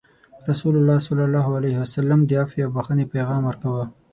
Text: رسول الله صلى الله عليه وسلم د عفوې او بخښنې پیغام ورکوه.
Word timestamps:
رسول 0.49 0.75
الله 0.77 0.97
صلى 1.07 1.23
الله 1.25 1.47
عليه 1.57 1.75
وسلم 1.83 2.19
د 2.25 2.31
عفوې 2.41 2.61
او 2.65 2.71
بخښنې 2.75 3.05
پیغام 3.13 3.41
ورکوه. 3.45 3.83